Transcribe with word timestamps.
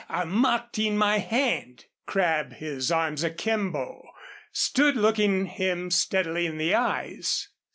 are 0.09 0.25
marked 0.25 0.79
in 0.79 0.97
my 0.97 1.19
hand?" 1.19 1.85
Crabb, 2.07 2.53
his 2.53 2.91
arms 2.91 3.23
akimbo, 3.23 4.01
stood 4.51 4.95
looking 4.95 5.45
him 5.45 5.91
steadily 5.91 6.47
in 6.47 6.57
the 6.57 6.73
eyes. 6.73 7.49